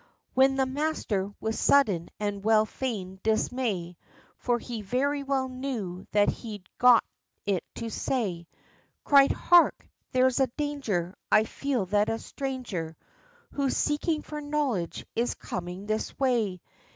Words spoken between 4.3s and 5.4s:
For he very